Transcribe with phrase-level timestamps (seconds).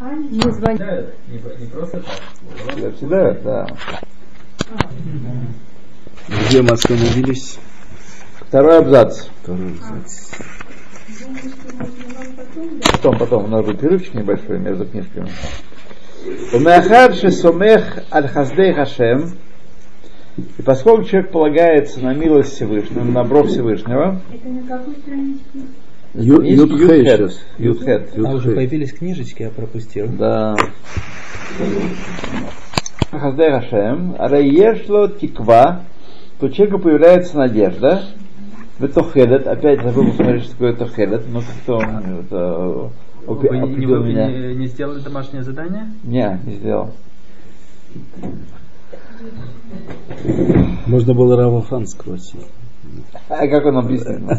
[0.00, 1.14] Не звонят.
[1.28, 2.78] Не, не просто так.
[2.78, 3.66] Я всегда, да.
[6.48, 7.58] Где мы остановились?
[8.40, 9.26] Второй абзац.
[9.42, 10.30] Второй абзац.
[12.92, 15.30] Потом, потом, у нас будет перерывчик небольшой между книжками.
[16.52, 19.36] Умеахар сомех аль хаздей хашем.
[20.36, 25.60] И поскольку человек полагается на милость Всевышнего, на добро Всевышнего, Это на какой страничке?
[26.14, 27.18] Ю- Ютхет.
[27.18, 27.40] сейчас.
[27.58, 28.10] Ютхет.
[28.18, 30.06] А уже появились книжечки, я пропустил.
[30.18, 30.56] Да.
[33.10, 35.82] Хаздей Хашем, Рейешло Тиква,
[36.38, 38.02] то у человека появляется надежда,
[38.78, 41.78] в Тохедет, опять забыл посмотреть, что такое Тохедет, но кто
[43.26, 44.30] опи- не, определил меня.
[44.30, 45.92] не, не сделали домашнее задание?
[46.04, 46.94] Не, не сделал.
[50.86, 52.40] Можно было Равафан спросить.
[53.28, 54.20] А как он объяснит?
[54.20, 54.38] нам?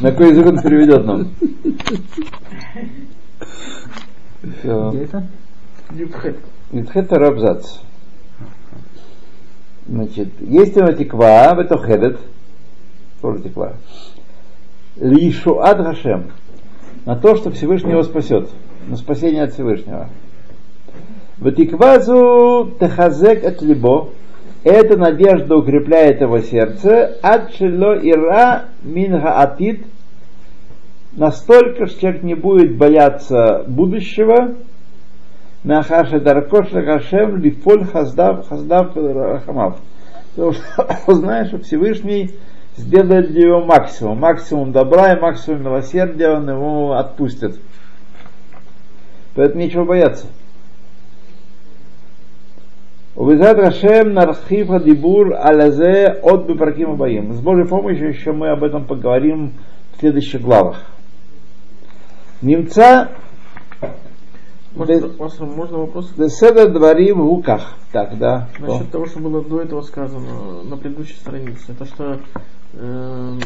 [0.00, 1.30] На какой язык он переведет нам?
[4.42, 5.26] Где это?
[6.72, 7.78] Ютхет второй абзац.
[9.86, 12.18] Значит, есть у тиква, в это хедет,
[13.20, 13.76] тоже тиква.
[14.96, 16.32] Лишуад Хашем.
[17.04, 18.48] На то, что Всевышний его спасет.
[18.88, 20.08] На спасение от Всевышнего.
[21.36, 24.10] В тиквазу техазек от либо.
[24.64, 27.18] Эта надежда укрепляет его сердце.
[27.22, 29.84] Ад шело ира минга атит.
[31.12, 34.54] Настолько, что человек не будет бояться будущего,
[35.62, 39.76] Махаша Даркоша Хашем Лифоль Хаздав Хаздав Рахамав.
[40.34, 42.30] Потому что знает, что Всевышний
[42.76, 44.18] сделает для него максимум.
[44.18, 47.60] Максимум добра и максимум милосердия он ему отпустит.
[49.34, 50.26] Поэтому нечего бояться.
[53.16, 57.32] Увизат Рашем Нархифа Дибур Алязе от Бепракима Баим.
[57.32, 59.52] С Божьей помощью еще мы об этом поговорим
[59.94, 60.82] в следующих главах.
[62.42, 63.10] Немца
[64.74, 66.12] Масло, можно вопрос?
[66.16, 67.74] Деседа дворим в гуках.
[67.92, 68.48] Так, да.
[68.58, 71.60] Насчет того, что было до этого сказано на предыдущей странице.
[71.68, 72.18] Это что
[72.72, 73.38] эм,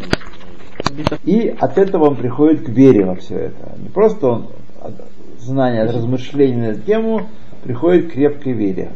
[1.25, 3.75] И от этого он приходит к вере во все это.
[3.77, 4.47] Не просто он
[4.81, 4.95] от
[5.39, 7.29] знания, от размышлений на эту тему,
[7.63, 8.91] приходит к крепкой вере.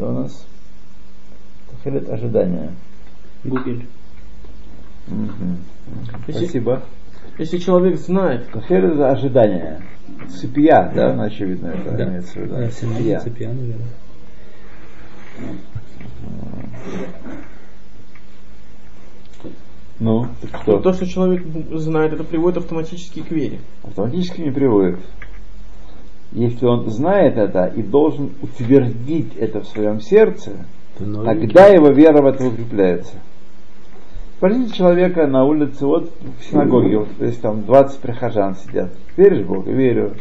[0.00, 0.46] Что у нас?
[1.70, 2.72] Тахилет ожидания.
[3.44, 3.68] Мгм.
[6.26, 6.82] Если- Спасибо.
[7.36, 9.82] Если человек знает, Тахилет это ожидание.
[10.30, 12.08] Цепья, да, ну, очевидно, это Да.
[12.08, 12.54] имеется в виду.
[12.54, 13.20] Да, Цепья.
[13.20, 13.88] цепья, наверное.
[19.98, 20.78] Ну, так что?
[20.80, 21.44] то, что человек
[21.74, 23.58] знает, это приводит автоматически к вере.
[23.82, 24.98] автоматически не приводит.
[26.32, 30.52] Если он знает это и должен утвердить это в своем сердце,
[30.96, 33.16] тогда его вера в это укрепляется.
[34.36, 38.90] Спросите человека на улице, вот в синагоге, вот, если там 20 прихожан сидят.
[39.16, 39.70] Веришь в Бога?
[39.70, 40.14] Верю.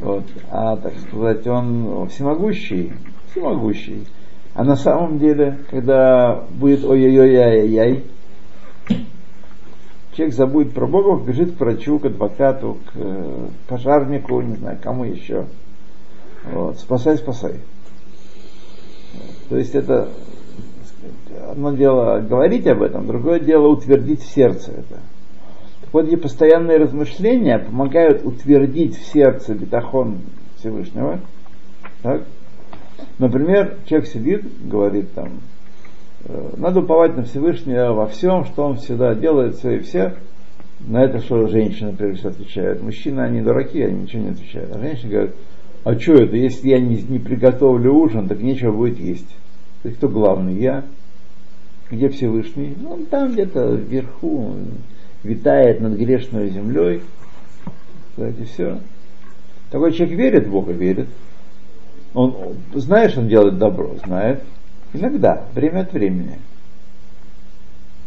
[0.00, 0.24] Вот.
[0.50, 2.92] А так сказать, он всемогущий,
[3.30, 4.06] всемогущий.
[4.54, 8.04] А на самом деле, когда будет ой-ой-ой-ай-яй,
[10.12, 15.04] человек забудет про Бога, бежит к врачу, к адвокату, к э, пожарнику, не знаю, кому
[15.04, 15.46] еще.
[16.52, 16.78] Вот.
[16.78, 17.54] Спасай, спасай.
[19.48, 20.08] То есть это
[21.48, 25.00] одно дело говорить об этом, другое дело утвердить в сердце это.
[25.80, 30.18] Так вот эти постоянные размышления помогают утвердить в сердце бетахон
[30.58, 31.20] Всевышнего.
[32.02, 32.22] Так?
[33.18, 35.40] Например, человек сидит, говорит там,
[36.56, 40.14] надо уповать на Всевышнего во всем, что он всегда делает, все и все.
[40.80, 42.82] На это что женщины прежде всего отвечают.
[42.82, 44.74] Мужчины, они дураки, они ничего не отвечают.
[44.74, 45.34] А женщины говорят,
[45.84, 49.28] а что это, если я не, не приготовлю ужин, так нечего будет есть.
[49.82, 50.54] То есть кто главный?
[50.54, 50.84] Я.
[51.90, 52.76] Где Всевышний?
[52.78, 54.54] Ну, там где-то вверху,
[55.22, 57.02] витает над грешной землей.
[58.10, 58.78] Кстати, все.
[59.70, 61.08] Такой человек верит в Бога, верит.
[62.14, 62.36] Он
[62.74, 64.42] знает, что он делает добро, знает.
[64.92, 66.38] Иногда, время от времени.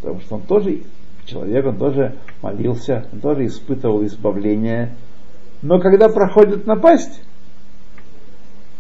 [0.02, 0.82] Потому что он тоже
[1.26, 4.96] человек, он тоже молился, он тоже испытывал избавление.
[5.62, 7.22] Но когда проходит напасть,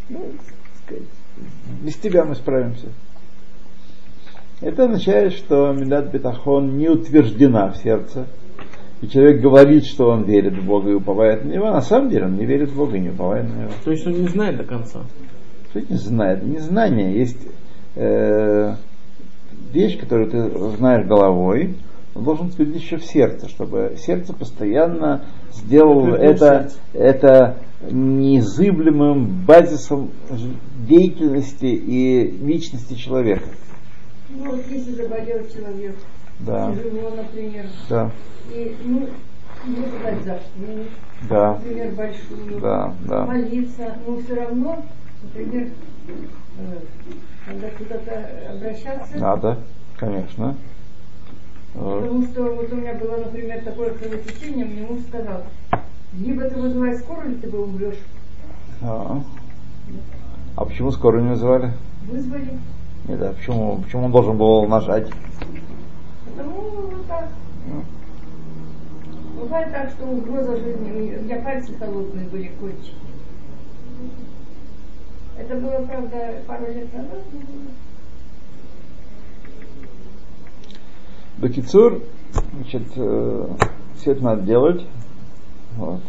[0.10, 0.20] ну,
[0.84, 1.04] сказать,
[1.82, 2.88] без тебя мы справимся.
[4.62, 8.28] Это означает, что Медат Бетахон не утверждена в сердце.
[9.02, 11.72] И человек говорит, что он верит в Бога и уповает на Него.
[11.72, 13.72] На самом деле он не верит в Бога и не уповает на Него.
[13.84, 15.02] То есть он не знает до конца.
[15.70, 16.44] Что не знает?
[16.44, 17.18] Незнание.
[17.18, 17.40] Есть
[17.96, 18.76] э,
[19.72, 21.76] вещь, которую ты знаешь головой,
[22.16, 27.58] должен утвердить еще в сердце, чтобы сердце постоянно сделало это, это
[27.90, 30.12] неизыблемым базисом
[30.88, 33.46] деятельности и личности человека.
[34.30, 35.96] Ну, вот если заболел человек,
[36.40, 38.12] Да, тяжело, например, да.
[38.54, 39.08] и, ну,
[39.66, 40.90] Можно дать заповедь,
[41.30, 42.60] Да, например, большую.
[42.62, 43.26] да, да.
[43.26, 44.84] Молиться, но все равно,
[45.24, 45.70] например,
[46.60, 46.80] э,
[47.48, 49.18] надо куда-то обращаться.
[49.18, 49.58] Надо,
[49.98, 50.56] конечно.
[51.74, 52.02] Вот.
[52.02, 55.44] Потому что вот у меня было, например, такое кровотечение, мне муж сказал,
[56.14, 58.00] либо ты вызывай скорую, или ты его умрешь.
[58.82, 59.22] А.
[60.56, 61.72] А почему скорую не вызывали?
[62.08, 62.60] Вызвали.
[63.08, 65.10] Нет, а почему, почему он должен был нажать?
[66.26, 67.30] Потому вот так.
[69.36, 72.94] Бывает так, что угроза жизни, у меня пальцы холодные были, кончики.
[75.44, 77.20] Это было, правда, пару лет назад.
[81.38, 82.02] Бакицур,
[82.54, 83.48] значит, э,
[83.98, 84.86] все это надо делать.
[85.76, 86.00] Вот.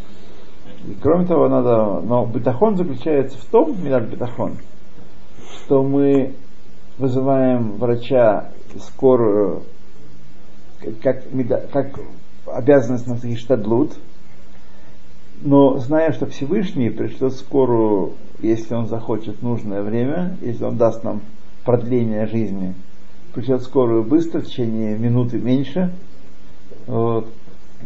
[0.86, 4.58] И кроме того, надо, но бетахон заключается в том, милад бетахон,
[5.50, 6.34] что мы
[6.98, 9.64] вызываем врача скорую,
[11.02, 11.98] как, меда- как
[12.46, 13.94] обязанность на штадлут,
[15.42, 21.22] но зная, что Всевышний пришлет скорую, если он захочет нужное время, если он даст нам
[21.64, 22.74] продление жизни,
[23.34, 25.92] пришлет скорую быстро, в течение минуты меньше.
[26.86, 27.28] Вот.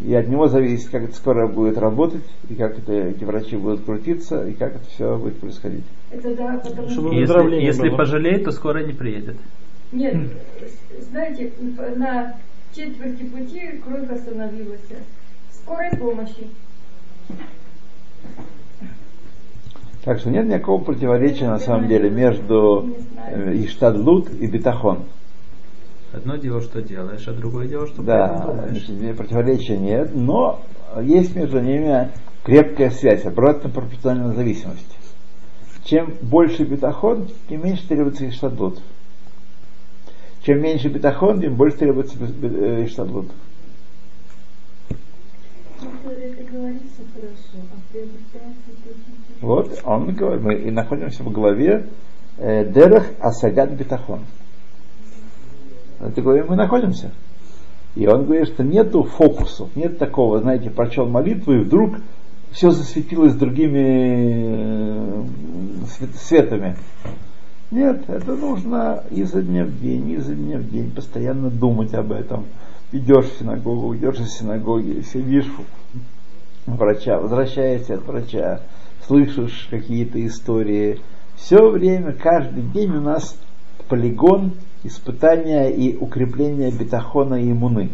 [0.05, 3.85] И от него зависит, как эта скорая будет работать, и как это, эти врачи будут
[3.85, 5.85] крутиться, и как это все будет происходить.
[6.11, 7.13] Это да, потому что...
[7.13, 7.97] Если, если было.
[7.97, 9.37] пожалеет, то скоро не приедет.
[9.91, 10.31] Нет,
[11.11, 11.53] знаете,
[11.97, 12.37] на
[12.75, 14.81] четверти пути кровь остановилась.
[15.51, 16.49] Скорой помощи.
[20.05, 22.91] Так что нет никакого противоречия на самом деле между
[23.27, 25.05] э, Иштадлут и Бетахон.
[26.13, 29.17] Одно дело, что делаешь, а другое дело, что Да, думаешь.
[29.17, 30.61] противоречия нет, но
[31.03, 32.09] есть между ними
[32.45, 34.97] крепкая связь, обратно пропорциональная зависимость.
[35.85, 38.81] Чем больше бетахон, тем меньше требуется иштадлут.
[40.43, 43.31] Чем меньше бетахон, тем больше требуется бе- э, иштадлут.
[44.89, 45.68] Это говорится хорошо, а приобретается это очень тяжело.
[49.41, 51.87] Вот, он говорит, мы и находимся в главе
[52.39, 54.21] э, Дерех Асагат Бетахон.
[56.01, 57.13] Это мы находимся.
[57.95, 61.97] И он говорит, что нету фокусов, нет такого, знаете, прочел молитву, и вдруг
[62.53, 63.79] все засветилось другими
[64.47, 65.25] э,
[65.97, 66.77] свет- светами.
[67.71, 72.47] Нет, это нужно изо дня в день, изо дня в день, постоянно думать об этом.
[72.91, 75.51] Идешь в синагогу, идешь из синагоги, сидишь
[76.67, 78.63] у врача, возвращаешься от врача,
[79.07, 81.01] слышишь какие-то истории.
[81.37, 83.37] Все время, каждый день у нас
[83.89, 84.55] полигон
[84.85, 87.91] испытания и укрепления бетахона и иммуны.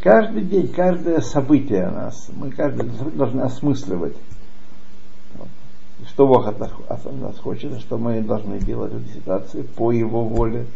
[0.00, 4.16] Каждый день, каждое событие у нас, мы каждое должны осмысливать.
[6.08, 10.66] Что Бог от нас, хочет, что мы должны делать в этой ситуации по Его воле.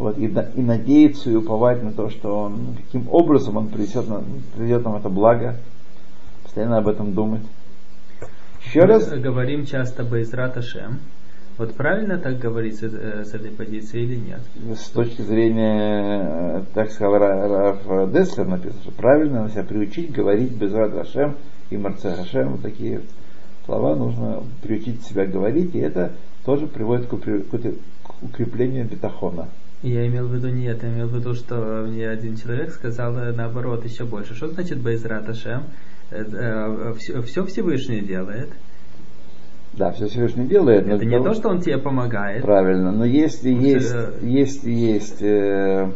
[0.00, 4.24] Вот, и, и надеяться и уповать на то, что Он, каким образом Он принесет нам,
[4.56, 5.56] приведет нам это благо.
[6.42, 7.42] Постоянно об этом думать.
[8.64, 11.00] Еще Мы раз, говорим часто Байзрат Ашем.
[11.58, 14.40] Вот правильно так говорить с, э, с этой позиции или нет?
[14.74, 17.48] с точки зрения, э, так сказал Ра-
[17.84, 21.36] Раф Деслер, написано, что правильно себя приучить говорить Хашем
[21.68, 22.16] и Марце
[22.46, 23.02] вот такие
[23.66, 26.12] слова нужно приучить себя говорить, и это
[26.46, 27.12] тоже приводит к
[28.22, 29.48] укреплению бетахона.
[29.82, 33.16] Я имел в виду не это, я имел в виду, что мне один человек сказал
[33.16, 34.34] э, наоборот еще больше.
[34.34, 35.64] Что значит Байзрат Ашем?
[36.98, 38.50] Все, все Всевышний делает.
[39.72, 40.86] Да, все Всевышний делает.
[40.86, 42.42] Это не то, что он тебе помогает.
[42.42, 45.92] Правильно, но если Потому есть, если есть, э,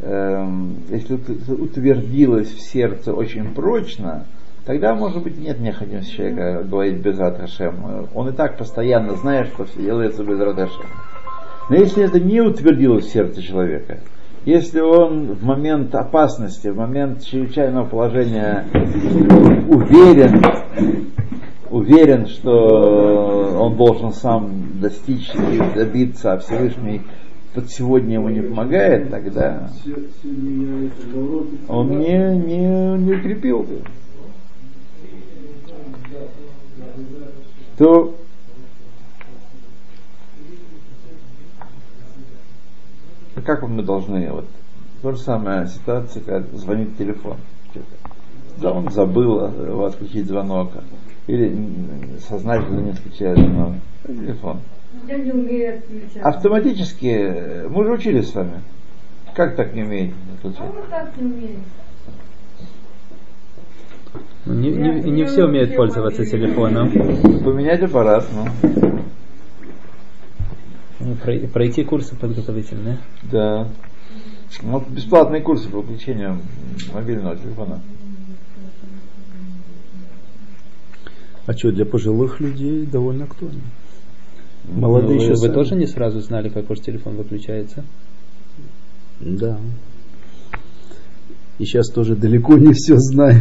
[0.00, 4.26] эм, если ут- утвердилось в сердце очень прочно,
[4.66, 8.08] тогда, может быть, нет необходимости человека говорить без Хашем.
[8.12, 10.86] Он и так постоянно знает, что все делается без Хашем.
[11.68, 14.00] Но если это не утвердилось в сердце человека,
[14.44, 18.64] если он в момент опасности, в момент чрезвычайного положения
[19.68, 20.42] уверен,
[21.70, 27.02] уверен, что он должен сам достичь и добиться, а Всевышний
[27.54, 29.70] вот сегодня ему не помогает, тогда
[31.68, 33.66] он не, не, не укрепил.
[37.78, 38.14] То
[43.40, 44.44] как мы должны, вот,
[45.00, 47.36] то же самая ситуация, когда звонит телефон.
[47.70, 48.12] Что-то.
[48.60, 50.72] Да, он забыл э, у вас включить звонок.
[51.26, 51.56] Или
[52.28, 53.74] сознательно не включает звонок.
[54.06, 54.58] Телефон.
[55.08, 56.22] Я не умею отключать.
[56.22, 58.60] Автоматически, э, мы же учились с вами.
[59.34, 60.74] Как так не умеете А отключать?
[60.74, 61.56] вот так не умею.
[64.44, 66.90] Ну, Не, не- не все умеют пользоваться телефоном.
[66.90, 69.00] Поменять аппарат, ну.
[71.04, 72.98] Ну, прой- Пройти курсы подготовительные.
[73.30, 73.68] Да.
[74.62, 76.38] Вот бесплатные курсы по включению
[76.92, 77.80] мобильного телефона.
[81.46, 83.62] А что, для пожилых людей довольно актуально.
[84.64, 85.54] Молодые вы, еще вы сами.
[85.54, 87.84] тоже не сразу знали, как ваш телефон выключается?
[89.18, 89.58] Да.
[91.58, 93.40] И сейчас тоже далеко не все знаю.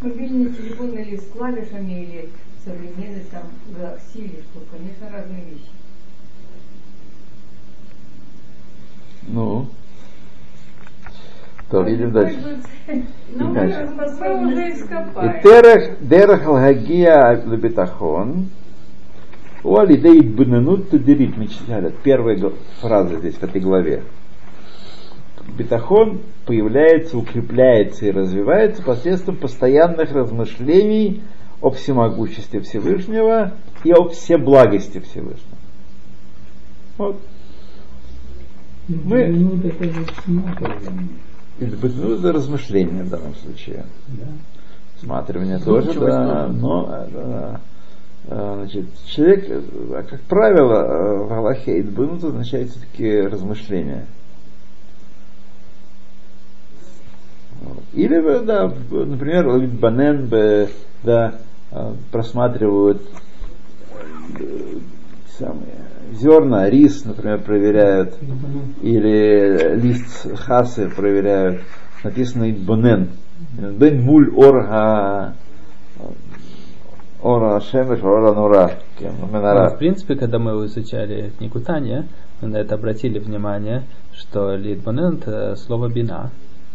[0.00, 2.28] Мобильный телефон или с клавишами, или
[2.64, 5.70] современный там Galaxy или что, конечно, разные вещи.
[9.28, 9.66] Ну.
[11.70, 12.38] То, едем дальше.
[13.34, 13.88] Ну, дальше.
[13.94, 15.42] Мы уже ископали.
[16.00, 18.48] Дерех алгагия лебетахон.
[19.62, 21.94] Уалидей бненут тудерит мечталят.
[22.02, 22.38] Первая
[22.80, 24.02] фраза здесь в этой главе.
[25.56, 31.22] Бетахон появляется, укрепляется и развивается посредством постоянных размышлений
[31.60, 35.56] о всемогуществе Всевышнего и о всеблагости Всевышнего.
[36.98, 37.20] Вот
[38.88, 39.22] мы...
[41.60, 43.84] Избытнуть это размышление в данном случае.
[44.96, 47.56] Всматривание тоже, да, но э,
[48.28, 54.06] э, значит, человек, э, как правило, в Аллахе Идбынут означает все-таки размышление.
[57.92, 60.68] Или, да, например, Банен,
[61.02, 61.34] да,
[62.10, 63.02] просматривают
[65.38, 68.14] самые зерна, рис, например, проверяют,
[68.82, 71.62] или лист хасы проверяют.
[72.04, 73.10] Написано Идбанен.
[73.52, 75.34] Бен муль орга
[77.22, 78.70] ора шемеш ора нура.
[79.00, 79.70] Ну, Менара.
[79.70, 82.06] в принципе, когда мы изучали книгу Таня,
[82.40, 86.30] мы на это обратили внимание, что литбонент это слово бина.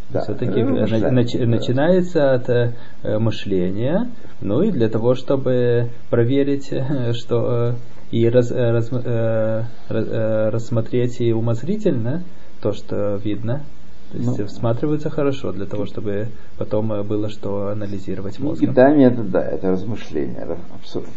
[0.09, 1.11] Да, Все-таки ну, да.
[1.11, 2.73] начинается от э,
[3.17, 4.11] мышления,
[4.41, 6.71] ну и для того, чтобы проверить,
[7.13, 7.73] что э,
[8.13, 12.24] и раз- э, раз- э, э, рассмотреть и умозрительно
[12.62, 13.63] то, что видно.
[14.12, 14.46] То есть Ну.
[14.46, 16.27] всматриваются хорошо для того, чтобы
[16.60, 18.67] потом э, было что анализировать Ну, мозгом.
[18.67, 21.08] Гадание это да, это размышление, так сказать,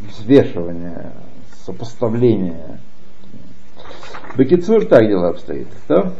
[0.00, 1.12] взвешивание,
[1.66, 2.78] сопоставление.
[4.38, 5.68] Бекицур так дело обстоит.
[5.88, 6.12] Да?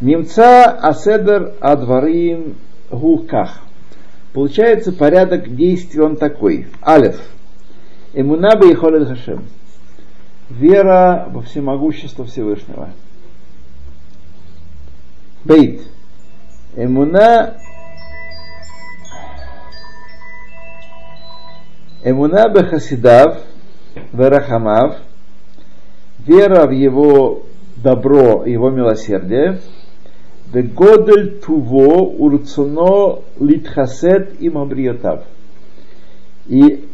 [0.00, 2.56] Немца Аседер Адварим
[2.90, 3.60] Гуках.
[4.32, 6.66] Получается порядок действий он такой.
[6.84, 7.20] Алиф.
[8.14, 9.44] Эмуна Бейхолет Хашем.
[10.48, 12.90] Вера во всемогущество Всевышнего.
[15.44, 15.82] Бейт.
[16.76, 17.54] Эмуна
[22.04, 23.38] Эмуна Бехасидав
[24.12, 24.98] Верахамав,
[26.18, 27.42] вера в его
[27.76, 29.60] добро, его милосердие,
[30.52, 35.24] Вегодель Туво Урцуно Литхасет им Абриотав.
[36.46, 36.88] И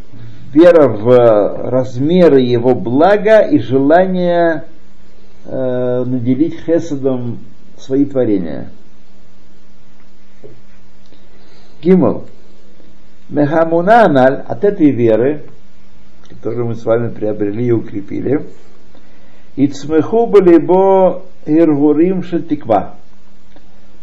[0.53, 4.65] вера в размеры его блага и желание
[5.45, 7.39] э, наделить хесадом
[7.79, 8.71] свои творения.
[11.83, 12.27] Гимл.
[13.29, 15.43] Мехамуна аналь, от этой веры,
[16.29, 18.47] которую мы с вами приобрели и укрепили,
[19.57, 22.97] и цмеху балибо иргурим шетиква.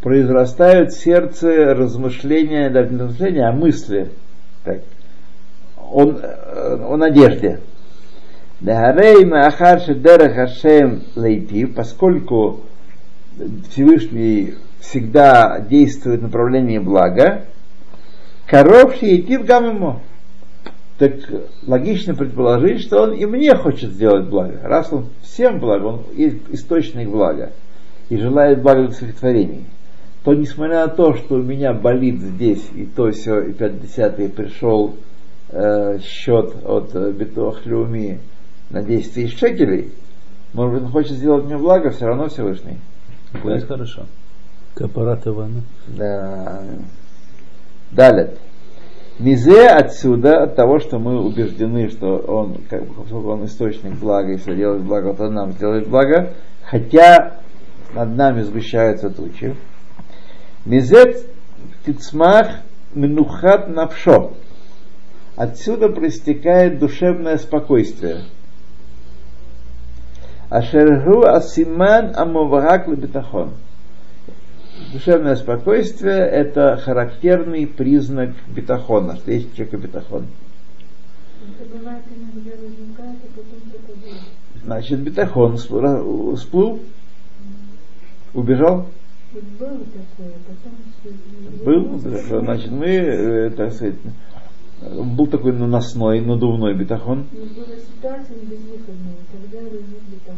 [0.02, 4.12] Произрастают в сердце размышления, не размышления, а мысли.
[4.64, 4.82] Так.
[5.92, 7.60] Он, э, о надежде.
[11.76, 12.62] Поскольку
[13.70, 17.46] Всевышний всегда действует в направлении блага,
[18.48, 20.02] коровший идти в гамму.
[20.98, 21.14] Так
[21.68, 24.60] логично предположить, что он и мне хочет сделать благо.
[24.64, 27.52] Раз он всем благ, он источник блага
[28.10, 29.66] и желает блага своих творений,
[30.24, 34.96] то несмотря на то, что у меня болит здесь и то все, и 50 пришел
[35.50, 38.20] э, счет от э, Битуах Люми
[38.70, 39.92] на 10 тысяч шекелей,
[40.54, 42.78] может быть, он хочет сделать мне благо, все равно Всевышний.
[43.44, 43.70] Будет Так.
[43.70, 44.06] хорошо.
[44.74, 45.62] Капарат Ивана.
[45.88, 46.62] Да.
[47.92, 48.34] Далее.
[49.20, 54.34] Мизе отсюда, от того, что мы убеждены, что он, как бы, поскольку он источник блага,
[54.34, 57.38] и все делает благо, то нам делает благо, хотя
[57.96, 59.56] над нами сгущаются тучи.
[60.66, 61.24] Мизе
[61.86, 62.48] тицмах
[62.94, 64.34] минухат навшо.
[65.38, 68.24] Отсюда проистекает душевное спокойствие.
[70.50, 73.52] Ашергу асиман амуварак лебетахон.
[74.92, 80.26] Душевное спокойствие– это характерный признак бетахона, что есть у человека бетахон.
[84.64, 86.80] Значит, бетахон всплыл,
[88.34, 88.88] убежал,
[89.60, 90.40] было такое, а
[91.64, 93.96] потом был, значит, мы, э, так сказать,
[94.82, 97.48] был такой наносной, надувной бетахон, Ну,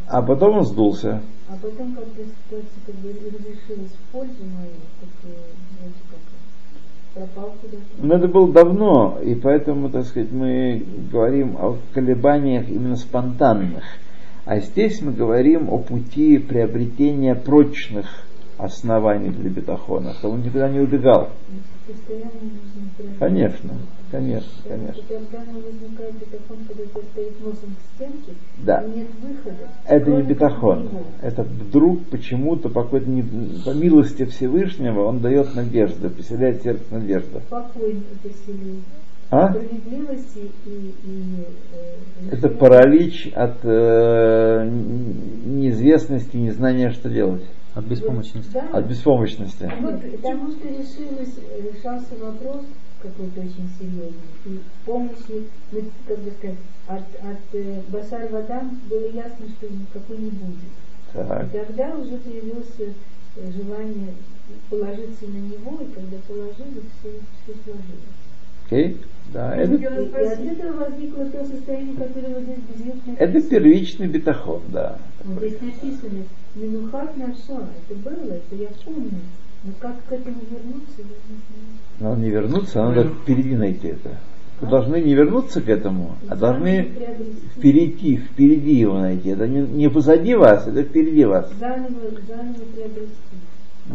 [0.08, 1.22] а потом он сдулся.
[1.50, 6.20] А потом, когда ситуация как бы разрешилась в пользу мою, так знаете, как
[7.14, 7.84] пропал куда-то.
[8.02, 13.84] Но это было давно, и поэтому, так сказать, мы говорим о колебаниях именно спонтанных.
[14.46, 18.08] А здесь мы говорим о пути приобретения прочных
[18.58, 21.30] оснований для бетахона, чтобы он никуда не убегал.
[21.48, 21.79] Прям-
[23.20, 23.74] Конечно,
[24.12, 25.04] конечно, конечно.
[28.66, 28.84] Да.
[29.86, 30.90] Это не бетахон.
[31.22, 36.84] Это вдруг почему-то по какой-то не- по милости Всевышнего он дает надежду, представляет сердце
[38.46, 38.82] силе
[39.32, 39.54] А?
[39.54, 39.58] э,
[42.32, 44.70] Это паралич от э,
[45.46, 47.44] неизвестности, незнания, что делать.
[47.80, 48.52] От беспомощности.
[48.52, 48.70] Да.
[48.74, 49.72] От беспомощности.
[49.80, 51.36] Вот, потому что решилось,
[51.74, 52.66] решался вопрос
[53.02, 54.12] какой-то очень серьезный.
[54.46, 56.58] И помощи, ну, как бы сказать,
[56.88, 60.72] от, от э, Басар Вадам было ясно, что никакой не будет.
[61.14, 61.46] Так.
[61.46, 64.14] И тогда уже появилось э, желание
[64.70, 67.12] положиться на него, и когда положили, все,
[67.44, 68.20] все сложилось.
[68.70, 68.98] Окей?
[69.34, 69.74] Да, это,
[73.18, 74.98] это первичный бетахон, да.
[75.24, 76.24] Здесь написано,
[76.56, 79.12] Минухат на все, это было, это я помню.
[79.64, 81.06] Но как к этому вернуться, я.
[82.00, 84.18] Надо не вернуться, а надо впереди найти это.
[84.62, 86.92] Вы должны не вернуться к этому, а должны
[87.62, 89.30] перейти, впереди его найти.
[89.30, 91.52] Это не, не позади вас, это впереди вас.
[91.60, 93.36] Заново, заново приобрести.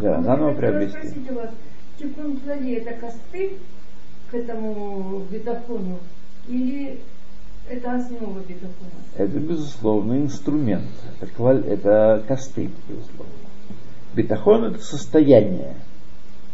[0.01, 0.97] Да, заново приобрести.
[0.97, 1.51] спросить у вас,
[1.99, 3.59] Тикун Тлали это костыль
[4.35, 5.99] к этому бетафону
[6.49, 6.99] или
[7.71, 8.91] это основа бетафона?
[9.17, 10.91] Это, безусловно, инструмент.
[11.21, 13.33] Это, это костыль, безусловно.
[14.15, 15.77] Бетахон это состояние.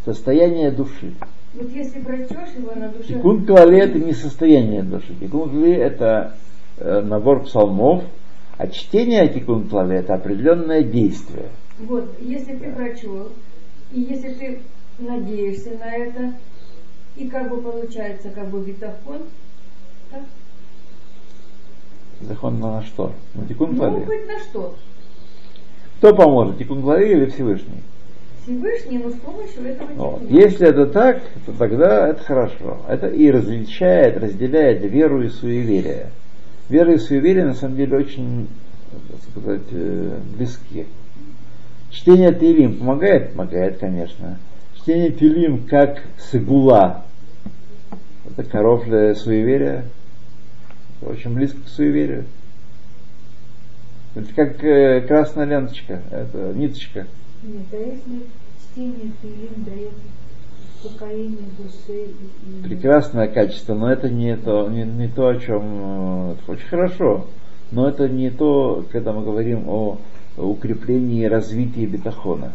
[0.04, 1.14] Состояние души.
[1.54, 3.14] Вот если прочешь его на душе...
[3.14, 5.14] Тикун клале это не состояние души.
[5.18, 6.36] Тикун клале это
[6.76, 8.04] э, набор псалмов,
[8.56, 11.48] а чтение тикун клале это определенное действие.
[11.78, 13.28] Вот, если ты прочел,
[13.90, 14.60] и если ты
[14.98, 16.34] надеешься на это,
[17.16, 19.22] и как бы получается как бы бетафон,
[20.10, 20.22] так?
[22.20, 23.12] Закон на что?
[23.34, 24.76] На тикун ну, хоть на что.
[25.98, 27.82] Кто поможет, тикун клале или Всевышний?
[28.42, 30.30] Всевышний, но с помощью этого Вот.
[30.30, 32.78] Если это так, то тогда это хорошо.
[32.88, 36.10] Это и различает, разделяет веру и суеверие.
[36.68, 38.48] Вера и суеверие на самом деле очень,
[38.90, 40.86] так сказать, э, близки.
[41.90, 43.32] Чтение Тилим помогает?
[43.32, 44.38] Помогает, конечно.
[44.76, 47.04] Чтение Тилим как сигула.
[48.36, 49.84] Это коров для суеверия.
[51.00, 52.24] Это очень близко к суеверию.
[54.14, 57.06] Это как э, красная ленточка, это ниточка.
[57.42, 58.26] Нет, а если
[58.60, 59.92] чтение Филин дает
[60.82, 66.34] успокоение душе и, прекрасное качество, но это не то, не, не то, о чем э,
[66.48, 67.26] очень хорошо,
[67.70, 69.98] но это не то, когда мы говорим о
[70.36, 72.52] укреплении и развитии бетахона.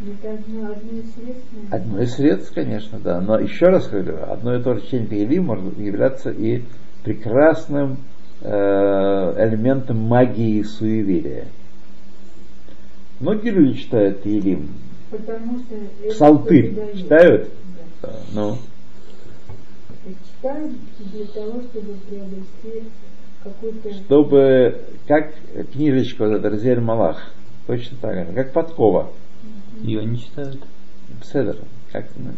[0.00, 1.78] Одно, одно из средств, наверное.
[1.78, 3.20] Одно из средств, конечно, да.
[3.20, 6.62] Но еще раз говорю, одно и то же чтение Тегелим может являться и
[7.04, 7.98] прекрасным
[8.40, 8.48] э,
[9.48, 11.46] элементом магии и суеверия.
[13.20, 14.22] Многие люди читают
[15.14, 15.40] это
[16.10, 17.50] Псалтырь читают?
[18.02, 18.12] Да.
[18.32, 18.58] Ну,
[20.36, 22.90] Читают для того, чтобы приобрести
[23.42, 23.94] какой-то...
[23.94, 25.32] чтобы, как
[25.72, 27.30] книжечка вот эта Малах,
[27.66, 29.10] точно так же, как подкова.
[29.82, 30.58] Ее не читают.
[31.22, 31.56] Седер,
[31.92, 32.30] как, ну,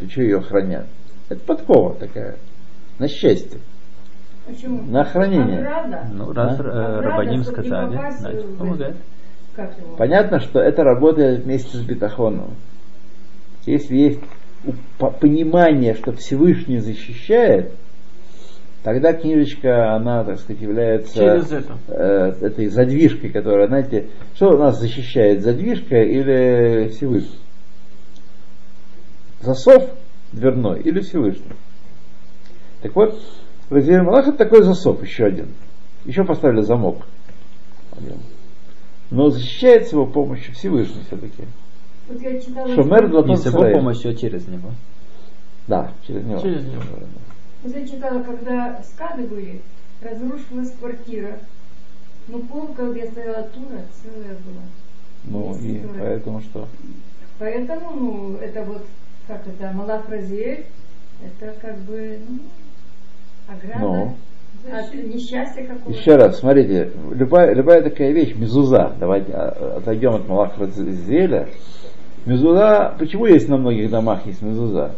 [0.00, 0.86] для чего ее хранят?
[1.28, 2.36] Это подкова такая,
[2.98, 3.60] на счастье.
[4.46, 4.82] Почему?
[4.82, 5.58] На хранение.
[5.60, 6.08] Ограда?
[6.12, 6.64] Ну, раз Да.
[6.64, 8.96] э, чтобы не сказали, значит помогает.
[9.98, 12.54] Понятно, что это работает вместе с бетахоном.
[13.66, 14.20] Если есть
[14.98, 17.72] понимание, что Всевышний защищает,
[18.82, 21.78] тогда книжечка, она, так сказать, является Через это.
[21.88, 27.38] э, этой задвижкой, которая, знаете, что нас защищает, задвижка или Всевышний?
[29.40, 29.90] Засов
[30.32, 31.52] дверной или Всевышний?
[32.82, 33.20] Так вот,
[33.70, 35.48] Раздель Малах это такой засов, еще один.
[36.04, 37.06] Еще поставили замок.
[39.10, 41.44] Но защищает его помощью Всевышний все-таки.
[42.08, 42.68] Вот я читала...
[42.74, 44.70] Шумер что- Не с его помощью, а через него.
[45.68, 46.40] Да, через него.
[46.40, 46.82] Через него.
[47.64, 49.62] Я читала, когда скады были,
[50.02, 51.38] разрушилась квартира.
[52.28, 54.62] Ну, полка, где стояла тура, целая была.
[55.24, 56.00] Ну и такое.
[56.00, 56.68] поэтому что?
[57.38, 58.84] Поэтому, ну, это вот,
[59.26, 60.66] как это, Малах Разиэль,
[61.24, 62.38] это как бы, ну,
[63.48, 64.16] ограда Ну.
[64.72, 65.90] от несчастья какого-то.
[65.90, 71.48] Еще раз, смотрите, любая, любая такая вещь, мезуза, давайте а, отойдем от Малах Зеля.
[72.26, 74.94] Мезуза, почему есть на многих домах есть мезуза?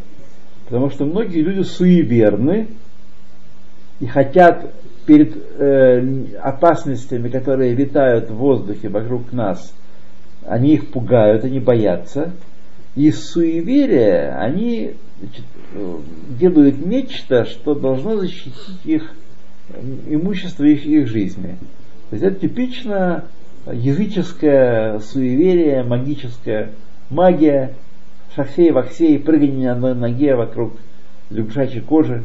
[0.67, 2.69] Потому что многие люди суеверны
[4.01, 4.73] и хотят
[5.07, 9.75] перед э, опасностями, которые витают в воздухе вокруг нас,
[10.47, 12.33] они их пугают, они боятся.
[12.97, 15.97] И из суеверия они значит, э,
[16.41, 19.15] делают нечто, что должно защитить их
[20.09, 21.57] имущество их, их жизни.
[22.11, 23.25] То есть это типично
[23.71, 26.71] языческое суеверие, магическая
[27.11, 27.75] магия,
[28.35, 30.73] шахсей, вахсей, прыгание на одной ноге вокруг
[31.31, 32.25] лягушачьей кожи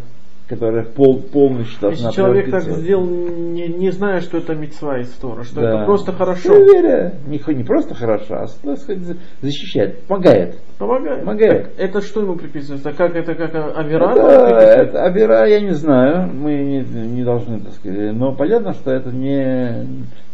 [0.49, 5.09] которая пол, полночь должна Если человек так сделал, не, не зная, что это митцва из
[5.09, 5.75] Тора, что Да.
[5.75, 7.13] это просто хорошо, Суеверие.
[7.27, 10.57] Не, хо- не просто хорошо, а сказать, за- защищает, помогает.
[10.79, 11.19] помогает.
[11.19, 11.75] Помогает.
[11.75, 12.91] Так это что ему приписывается?
[12.93, 14.11] Как это как авера?
[14.11, 18.91] Это, это Авера, я не знаю, мы не, не должны, так сказать, но понятно, что
[18.91, 19.85] это не,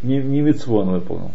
[0.01, 1.31] не, не митцву он выполнил.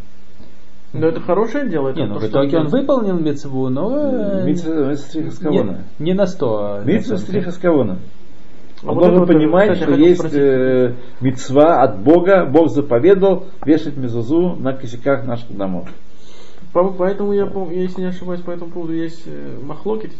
[0.93, 1.89] Но это хорошее дело.
[1.91, 5.39] Это Не, ну то, в что итоге он выполнил мецву, но э, Митцва стриха с
[5.39, 5.85] кавона.
[5.99, 6.81] не, не на сто.
[6.85, 7.21] Митцва процентов.
[7.21, 7.99] стриха с кавона.
[8.83, 10.39] А Он вот должен вот, понимать, кстати, что есть спросить.
[10.41, 15.89] э, мецва от Бога, Бог заповедал вешать мезузу на косяках наших домов.
[16.73, 20.11] По- Поэтому я помню, если не ошибаюсь, по этому поводу есть э, махлоки,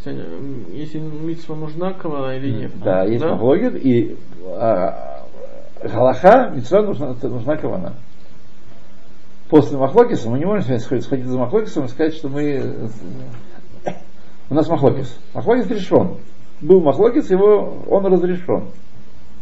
[0.73, 2.71] если митсва нужна кого или нет.
[2.83, 5.23] Да, есть махлогит, и а,
[5.83, 7.93] галаха, мецва нужна, нужна кавана.
[9.51, 12.41] После махлокиса мы не можем сходить, за махлокисом и сказать, что мы...
[13.85, 13.91] э,
[14.49, 15.13] У нас махлокис.
[15.33, 16.19] Махлокис решен.
[16.61, 18.67] Был махлокис, его, он разрешен.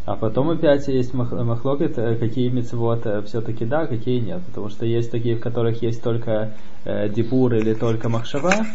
[0.06, 4.42] А потом опять есть мах- махлокет, э, какие мецвод все-таки да, какие нет.
[4.48, 6.54] Потому что есть такие, в которых есть только
[6.86, 8.66] э, дебур или только махшава.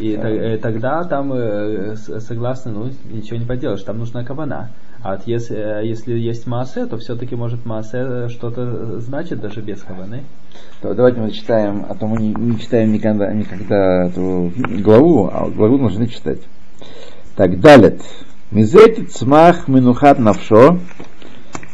[0.00, 4.70] И та- э, тогда там, э, согласно, ну, ничего не поделаешь, там нужна кабана.
[5.02, 10.22] А если, э, если есть маасе, то все-таки может маасе что-то значит даже без кабаны.
[10.80, 15.48] То давайте мы читаем, а то мы не, не читаем никогда, никогда эту главу, а
[15.48, 16.40] главу должны читать.
[17.34, 17.98] Так, далее.
[18.52, 20.78] Мизети цмах минухат навшо,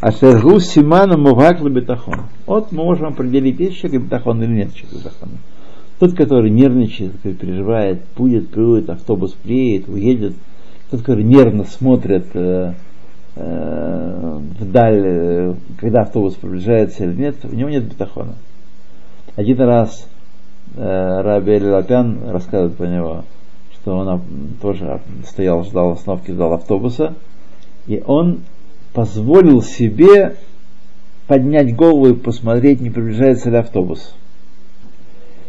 [0.00, 2.28] а сергу симану мувак лабитахон.
[2.46, 5.38] Вот мы можем определить, есть человек бетахон или нет человека бетахона.
[5.98, 10.34] Тот, который нервничает, который переживает, будет, приедет, автобус приедет, уедет.
[10.90, 12.74] Тот, который нервно смотрит э, э,
[13.38, 18.34] вдаль, э, когда автобус приближается или нет, у него нет бетахона.
[19.36, 20.06] Один раз
[20.76, 23.24] э, Раби Лапян рассказывает про него,
[23.72, 24.20] что он
[24.60, 27.14] тоже стоял, ждал остановки, ждал автобуса,
[27.86, 28.40] и он
[28.92, 30.36] позволил себе
[31.26, 34.14] поднять голову и посмотреть, не приближается ли автобус.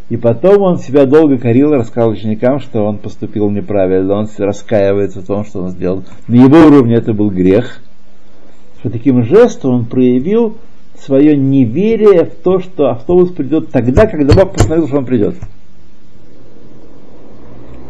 [0.10, 5.26] И потом он себя долго корил, рассказал ученикам, что он поступил неправильно, он раскаивается в
[5.26, 6.04] том, что он сделал.
[6.28, 7.80] На его уровне это был грех.
[8.80, 10.58] Что таким жестом он проявил
[11.00, 15.36] свое неверие в то, что автобус придет тогда, когда Бог постановил, что он придет.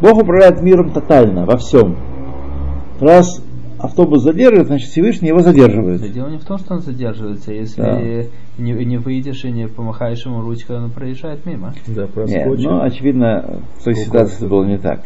[0.00, 1.96] Бог управляет миром тотально, во всем.
[3.00, 3.42] Раз
[3.82, 6.00] автобус задерживает, значит Всевышний его задерживает.
[6.00, 7.52] Да дело не в том, что он задерживается.
[7.52, 8.00] Если Да.
[8.58, 11.72] не, не выйдешь и не помахаешь ему ручкой, он проезжает мимо.
[11.86, 12.70] Да, Нет, проскочит.
[12.70, 15.00] ну, очевидно, в той Сколько ситуации это было не так.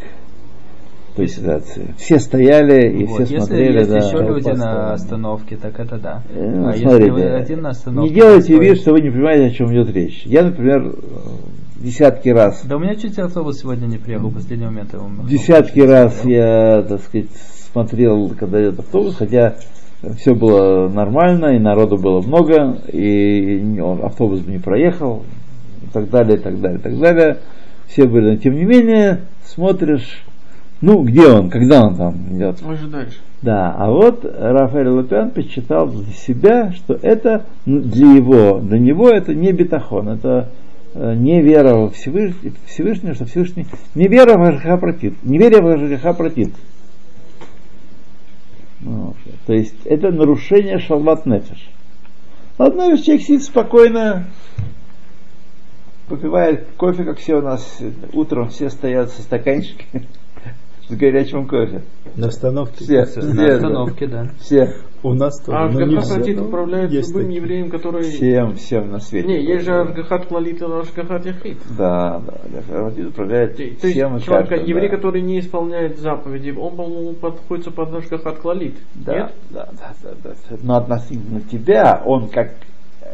[1.13, 1.95] В той ситуации.
[1.97, 3.79] Все стояли и Вот, все Если смотрели.
[3.79, 3.99] есть да.
[3.99, 6.23] еще люди на остановке, так это да.
[6.35, 8.09] Э, ну, а если смотрите, вы один на остановке...
[8.11, 10.23] не делайте вид, что вы не понимаете, о чем идет речь.
[10.27, 10.93] Я, например, э,
[11.77, 15.25] десятки раз Да у меня чуть автобус сегодня не приехал, в последний момент я вам...
[15.29, 17.29] Десятки раз я, так сказать,
[17.75, 19.57] смотрел, когда идет автобус, хотя
[20.17, 25.25] все было нормально, и народу было много, и автобус бы не проехал,
[25.83, 27.39] и так далее, и так далее, и так далее.
[27.89, 30.25] Все были, но тем не менее, смотришь,
[30.81, 32.63] ну, где он, когда он там идет.
[32.65, 33.21] Ожидаешь.
[33.43, 39.11] Да, а вот Рафаэль Лапян посчитал для себя, что это ну, для его, для него
[39.11, 40.51] это не бетахон, это
[40.95, 45.61] э, не вера во Всевышний, Всевышнего, что Всевышний, не вера в Ашгаха протит, не вера
[45.61, 46.55] в Ашгаха протит.
[48.85, 49.17] Вот.
[49.47, 51.71] То есть это нарушение шалват нефиш.
[52.59, 54.27] Одна вещь, человек сидит спокойно,
[56.09, 57.79] попивает кофе, как все у нас
[58.13, 60.07] утром, все стоят со стаканчиками
[60.95, 61.83] с горячим кофе.
[62.17, 62.85] На остановке.
[62.85, 64.29] Все, На все, остановке, да.
[64.39, 64.75] все.
[65.03, 65.59] У нас тоже.
[65.59, 67.43] А но Ашгахат Лалит но управляет есть любым такие.
[67.43, 68.03] евреем, который...
[68.05, 69.29] Всем, всем на свете.
[69.29, 71.59] Не, есть же Ашгахат Лалит и Ашгахат Яхид.
[71.77, 72.75] Да, да, да.
[72.75, 74.97] Раввин управляет То есть всем и человек, каждым, еврей, да.
[74.97, 78.77] который не исполняет заповеди, он, по-моему, подходит под Ашгахат Лалит.
[78.95, 79.33] Да, Нет?
[79.51, 80.57] да, да, да, да.
[80.63, 82.53] Но относительно тебя, он как
[83.03, 83.07] э,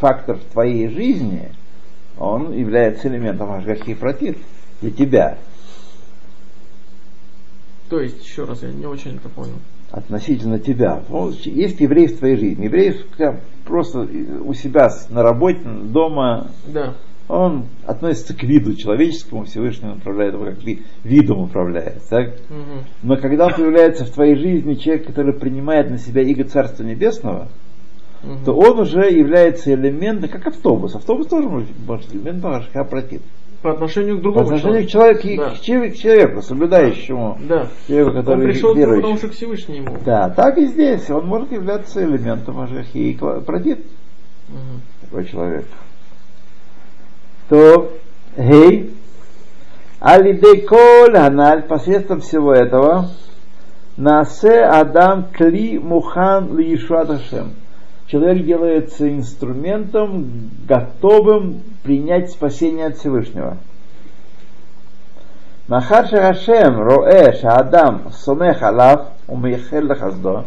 [0.00, 1.48] фактор в твоей жизни,
[2.18, 4.36] он является элементом Ашгахи против
[4.82, 5.38] для тебя.
[7.88, 9.54] То есть, еще раз, я не очень это понял.
[9.90, 11.02] Относительно тебя.
[11.08, 12.64] Ну, Есть еврей в твоей жизни.
[12.66, 12.94] Еврей
[13.64, 14.06] просто
[14.44, 16.94] у себя на работе, дома, Да.
[17.28, 22.02] Он относится к виду человеческому, Всевышний управляет его как ви- видом управляет.
[22.08, 22.28] Так?
[22.48, 22.84] Мгм.
[23.02, 27.48] Но когда появляется в твоей жизни человек, который принимает на себя иго Царства Небесного,
[28.22, 28.44] Мгм.
[28.46, 30.94] то он уже является элементом, как автобус.
[30.94, 33.20] Автобус тоже может быть элементом ваших против.
[33.62, 35.22] По отношению к По другому отношению к человеку.
[35.22, 35.56] человеку, Да.
[35.56, 37.66] к человеку, человеку, соблюдающему, Да.
[37.88, 39.02] человеку, Он который пришел к нему, верующий.
[39.02, 39.98] потому что к Всевышнему.
[40.04, 41.10] Да, так и здесь.
[41.10, 43.78] Он может являться элементом Машехи и против
[44.48, 44.80] Мгм.
[45.02, 45.66] такой человек.
[47.48, 47.92] То,
[48.36, 48.94] гей,
[50.00, 53.10] алидей коль аналь, посредством всего этого,
[53.96, 57.54] насе адам кли мухан ли Хашем.
[58.08, 63.58] Человек делается инструментом, готовым принять спасение от Всевышнего.
[65.68, 70.46] Махар Шахашем роэ шаадам сомех алав умейхел лахаздо,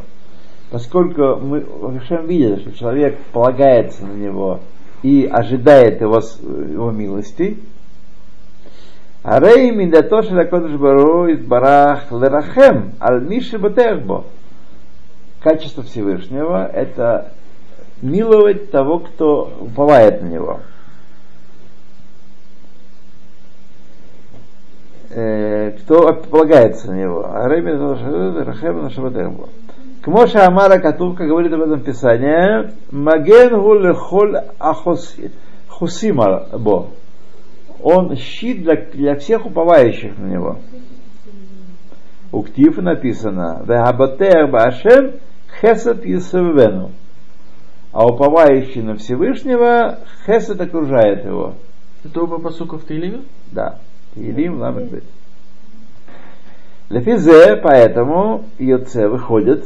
[0.72, 1.64] поскольку мы
[2.00, 4.62] Хашем видит, что человек полагается на него
[5.04, 7.60] и ожидает его, его милости,
[9.22, 13.60] Арей миндато шелакодыш бару избарах лерахем аль миши.
[15.44, 17.34] Качество Всевышнего– это
[18.02, 20.60] миловать того, кто уповает на него.
[25.10, 27.26] Э, кто полагается на него.
[29.02, 29.50] Батехбо.
[30.02, 33.54] К Моше Амара Катув, как говорит об этом Писание, Маген
[36.58, 36.88] бо.
[37.84, 40.58] Он щит для, для всех уповающих на него.
[42.32, 45.14] У Ктифа написано, Вехабатех Башем
[46.06, 46.92] Юсевену.
[48.02, 51.54] А уповающий на Всевышнего, Хесед окружает его.
[52.04, 53.26] Это оба посука в Таилиме?
[53.52, 53.78] Да.
[54.16, 55.04] Илим ламет бет.
[56.90, 59.66] Лефизе, поэтому Йоце выходит,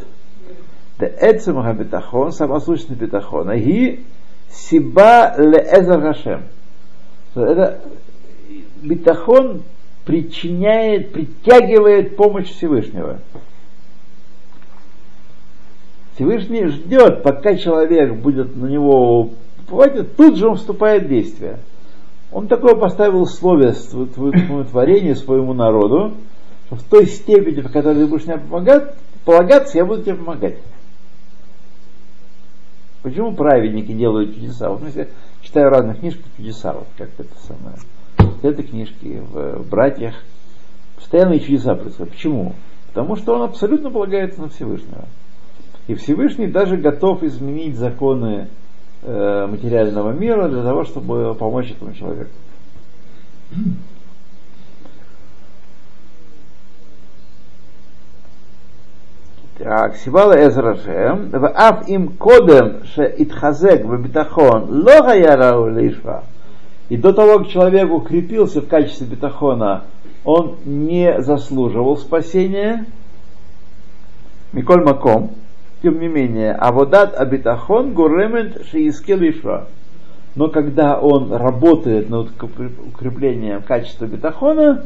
[0.99, 4.03] да эцем хабитахон, самосущный битахон, и
[4.49, 6.41] сиба леэзер Хашем.
[7.35, 7.79] Это
[8.81, 9.63] битахон
[10.03, 13.21] причиняет, притягивает помощь Всевышнего.
[16.15, 21.59] Всевышний ждет, пока человек будет на него уповать, тут же он вступает в действие.
[22.31, 26.13] Он такое поставил условие своему творению, своему народу,
[26.67, 28.93] что в той степени, по которой ты будешь мне помогать,
[29.25, 30.57] полагаться, я буду тебе помогать.
[33.03, 34.69] Почему праведники делают чудеса?
[34.69, 35.07] Вот я
[35.41, 37.75] читаю разных книжек чудеса, вот как это самое.
[38.17, 40.15] В этой книжке, в, в братьях,
[40.95, 42.13] постоянные чудеса происходят.
[42.13, 42.55] Почему?
[42.87, 45.05] Потому что он абсолютно полагается на Всевышнего.
[45.87, 48.47] И Всевышний даже готов изменить законы
[49.03, 52.31] э, материального мира для того, чтобы помочь этому человеку.
[59.57, 66.23] Так, Сибала Эзрашем, в аф им кодем ше итхазек в битахон, лога ярау лишва.
[66.89, 69.85] И до того, как человек укрепился в качестве битахона,
[70.23, 72.85] он не заслуживал спасения.
[74.51, 75.31] Миколь Маком,
[75.85, 79.67] тем не менее, аводат абитахон гуремент шиискел лишва.
[80.33, 84.85] Но когда он работает над укреплением качества битахона,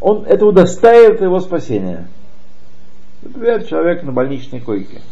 [0.00, 2.08] он это удостаивает его спасения.
[3.20, 5.02] Например, человек на больничной койке,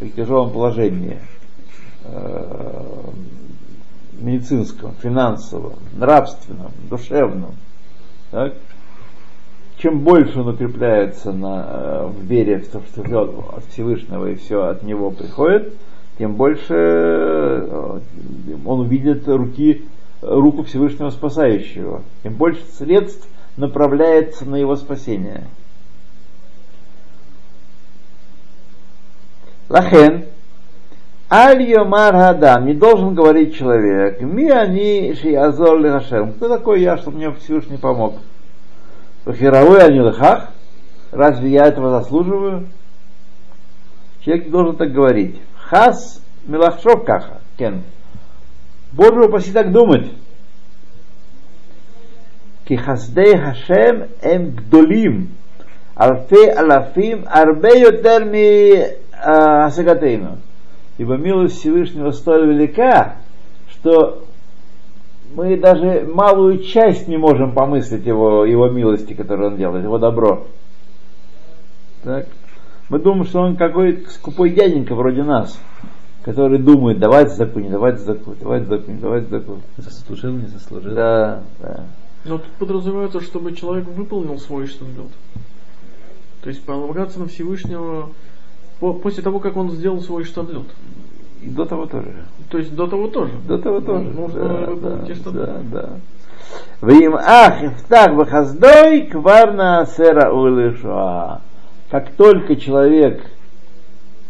[0.00, 1.18] при тяжелом положении,
[2.04, 3.00] э,
[4.20, 7.54] медицинском, финансовом, нравственном, душевном.
[8.32, 8.52] Так?
[9.80, 14.34] Чем больше он укрепляется на, э, в вере в то, что все от Всевышнего и
[14.34, 15.72] все от него приходит,
[16.18, 18.00] тем больше э,
[18.66, 19.86] он увидит руки,
[20.20, 22.02] руку Всевышнего спасающего.
[22.22, 25.44] Тем больше средств направляется на его спасение.
[29.70, 30.26] Лахен,
[31.30, 36.34] Аль Йомар Хадам, не должен говорить человек, ми они шиязор лихашем.
[36.34, 38.16] Кто такой я, чтобы мне Всевышний помог?
[39.24, 40.50] Вахирауэ Анилхах,
[41.12, 42.68] разве я этого заслуживаю?
[44.24, 45.40] Человек должен так говорить.
[45.56, 47.82] Хас Милахшов Каха, Кен.
[48.92, 50.10] Боже упаси так думать.
[52.64, 55.30] Кихаздей Хашем эм гдолим.
[55.94, 60.38] Алфе алафим арбейотерми йотер а, асагатейну.
[60.96, 63.16] Ибо милость Всевышнего столь велика,
[63.70, 64.24] что
[65.34, 70.46] мы даже малую часть не можем помыслить его, его милости, которую он делает, его добро.
[72.02, 72.26] Так?
[72.88, 75.58] Мы думаем, что он какой-то скупой дяденька вроде нас,
[76.24, 79.58] который думает, давать заку, не давать заку, давать заку, не давать заку.
[79.76, 80.94] Заслужил, не заслужил.
[80.94, 81.84] Да, да.
[82.24, 85.10] Но тут подразумевается, чтобы человек выполнил свой штандлет.
[86.42, 88.10] То есть полагаться на Всевышнего
[88.80, 90.66] по- после того, как он сделал свой штандлет.
[91.42, 92.12] И до того тоже.
[92.50, 93.32] То есть до того тоже.
[93.46, 94.10] До того тоже.
[94.10, 95.38] нужно да, да, чистоту.
[95.38, 95.90] да, да.
[96.82, 101.40] Вим ах ифтах бахаздой кварна сера улышуа.
[101.90, 103.22] Как только человек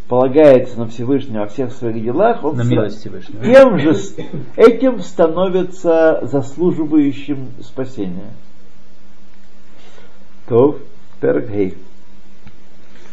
[0.09, 3.45] полагается на Всевышнего во всех своих делах, он На милость Всевышнего.
[3.45, 3.97] тем же
[4.57, 8.33] этим становится заслуживающим спасения.
[10.49, 10.79] То,
[11.21, 11.79] Пергей.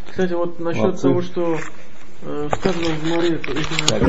[0.10, 1.58] Кстати, вот насчет того, что
[2.22, 3.40] сказано в море,